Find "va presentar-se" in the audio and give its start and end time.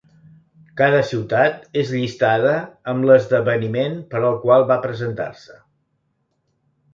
4.73-5.61